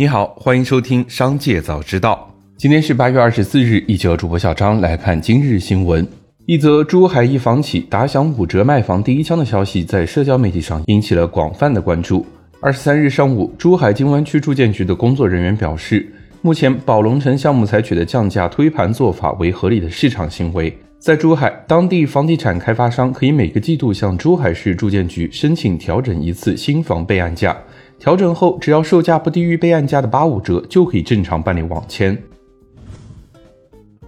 [0.00, 2.32] 你好，欢迎收听《商界早知道》。
[2.56, 6.08] 今天是八月二十四日，一起和主播小张来看今日新闻。
[6.46, 12.24] 一则珠海一房企打响五折卖房第一枪的消息，在社交媒体上引起了广泛的关注。
[12.62, 16.10] 二十三日上午，珠海金湾区住建局的工作人员表示，
[16.40, 20.74] 目前宝龙城项目采取的降价推盘做法为合理的市场行为。
[20.98, 27.54] 在珠海，当地房地产开发商可以每个季度向珠海市住建局申请调整一次新房备案价，
[28.00, 32.16] 调整后只要售价不低于备案价的八五折，就可以正常办理网签。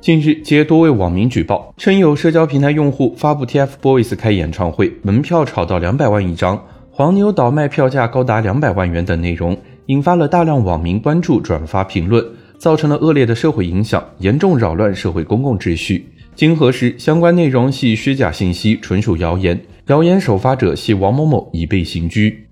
[0.01, 9.55] 近日，接多位网民举报，称有社交平台用户发布 TFBOYS 开演唱会门票炒到两百万一张，黄牛倒卖票价高达两百万元等内容，
[9.87, 12.25] 引发了大量网民关注、转发、评论，
[12.57, 16.09] 造成了恶劣的社会影响，严重扰乱社会公共秩序。
[16.35, 19.61] 经核实，相关内容系虚假信息，纯属谣言。
[19.89, 22.49] 谣言首发者系王某某，已被刑拘。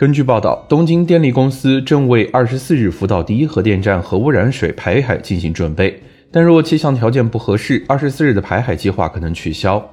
[0.00, 9.90] 根据报道，东京电力公司正为二十四日福岛第一核电站核污染水排海进行准备，但若气象条件不合适，二十四日的排海计划可能取消。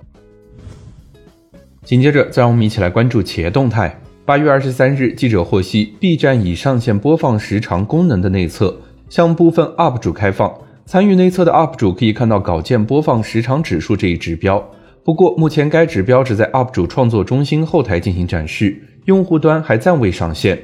[1.83, 3.99] 紧接着，再让我们一起来关注企业动态。
[4.23, 10.57] 八月二十三日，记者获悉，B 站已上线播放时长功能的内测，向部分 UP 主开放。
[10.85, 14.65] 参与内测的 UP 主可以看到稿件播放时长指数这一指标，
[15.03, 20.59] 不过目前该指标只在 UP 主创作中心后台进行展示，用户端还暂未上线。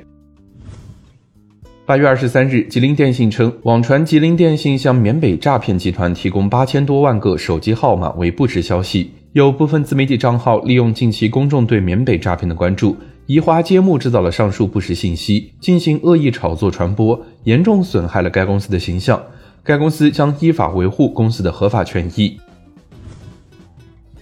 [1.86, 19.22] 八月二十三日，吉林电信称，网传吉林电信向缅北诈骗集团提供八千多万个手机号码为不实消息，有部分自媒体账号利用近期公众对缅北诈骗的关注，移花接木制造了上述不实信息，进行恶意炒作传播，严重损害了该公司的形象。
[19.64, 22.38] 该公司将依法维护公司的合法权益。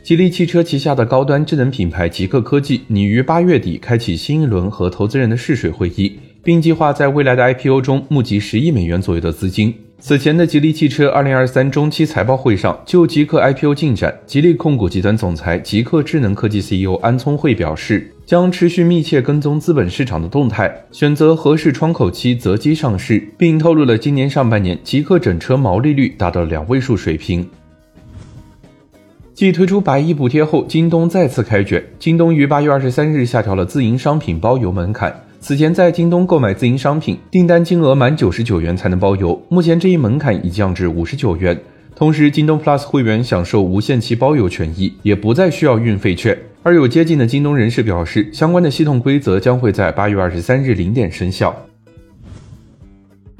[0.04, 9.72] 吉利汽车旗下的高端智能品牌极客科技拟于八月底开启新一轮和投资人的试水会议，并计划在未来的 IPO 中募集十亿美元左右的资金。
[10.00, 18.12] 此前的吉利汽车二零二三中期财报会上，就极客 IPO 进展，吉利控股集团总裁、极客智能科技 CEO 安聪慧表示。
[18.26, 27.46] 将持续密切跟踪资本市场的动态，选择合适窗口期择机上市，并透露了今年上半年极客整车毛利率达到两位数水平。
[29.42, 31.84] 继推出百亿补贴后，京东再次开卷。
[31.98, 35.12] 京东于八月二十三日下调了自营商品包邮门槛。
[35.40, 41.60] 此前在京东购买自营商品，订单金额满九十九元才能包邮，目前这一门槛已降至五十九元。
[41.96, 46.38] 同时，京东 Plus 会员享受无限期包邮权益，也不再需要运费券。
[46.62, 51.66] 而有接近的京东人士表示，相关的系统规则将会在八月二十三日零点生效。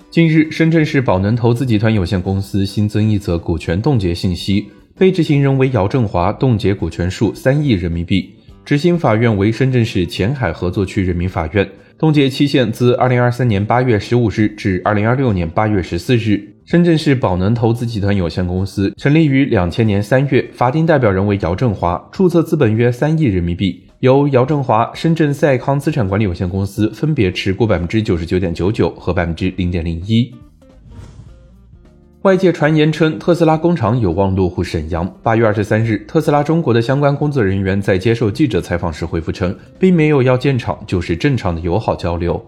[0.10, 4.68] 近日，深圳市宝能投资集团有限公司新增一则股权冻结信息，
[5.02, 8.36] 被执行人为姚振华，冻结股权数三亿人民币。
[8.64, 11.68] 执行法院为深圳市前海合作区人民法院，
[11.98, 16.40] 冻结期限自二零二三年八月十五日至二零二六年八月十四日。
[16.66, 30.32] 深圳市宝能投资集团有限公司成立于两千年三月，法定代表人为姚振华，注册资本约三亿人民币，由姚振华、深圳赛康资产管理有限公司分别持股百分之九十九点九九和百分之零点零一。
[32.24, 35.12] 外界传言称特斯拉工厂有望落户沈阳。
[35.24, 42.40] 八月二十三日，特斯拉中国的相关工作人员在接受记者采访时回复称，并没有要建厂，就是正常的友好交流。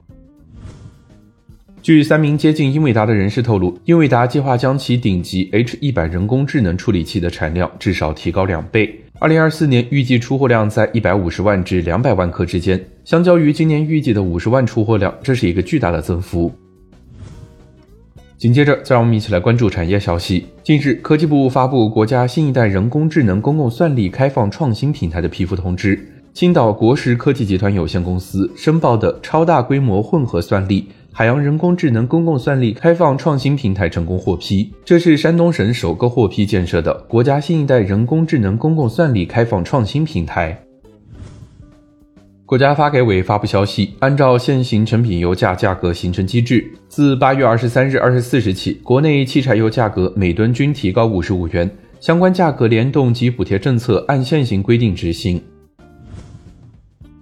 [1.81, 9.03] 据三名接近英伟达的人士透露，英伟达计划将其顶级 H 一百人工智能处理器的产量至少提高两倍。
[9.17, 16.53] 二零二四年预计出货量在一百五十万至两百万颗之间，相较于今年预计的五十万出货量，这是一个巨大的增幅。
[18.43, 20.47] 紧接着，再让我们一起来关注产业消息。
[20.63, 25.97] 近日，科技部发布国家新一代人工智能公共算力开放创新平台的批复通知，
[26.33, 30.89] 青岛国实科技集团有限公司申报的超大规模混合算力。
[31.13, 40.61] 海洋人工智能公共算力开放创新平台成功获批，这是山东省首个获批建设的国家新一代人工智能公共算力开放创新平台。
[42.53, 51.67] 国家发改委发布消息，按照现行成品油价价格形成机制，自八月二十三日二十四时起，国内汽柴油价格每吨均提高五十五元，
[51.99, 55.41] 相关价格联动及补贴政策按现行规定执行。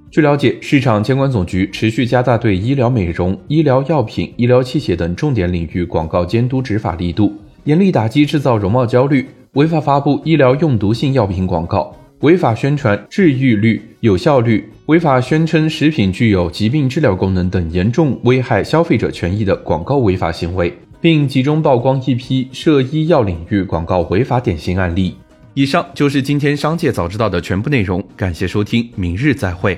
[0.10, 7.32] 据了解，市场监管总局持续加大对医疗美容、医疗药品、医疗器械等重点领域广告监督执法力度，
[7.64, 20.72] 严厉打击制造容貌焦虑、违法发布医疗用毒性药品广告、违法宣传治愈率、有效率、违法宣称食品具有疾病治疗功能等严重危害消费者权益的广告违法行为，
[21.02, 25.16] 并集中曝光一批涉医药领域广告违法典型案例。
[25.56, 29.76] 以上就是今天商界早知道的全部内容，感谢收听，明日再会。